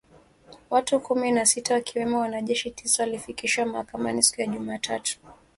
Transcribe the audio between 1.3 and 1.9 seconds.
na sita